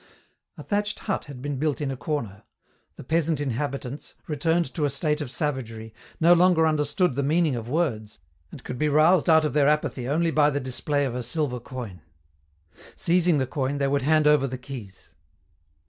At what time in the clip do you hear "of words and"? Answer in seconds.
7.55-8.63